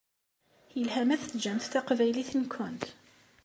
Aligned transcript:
Yelha 0.79 1.03
ma 1.07 1.15
teǧǧamt 1.21 1.65
taqbaylit-nkent? 1.73 2.83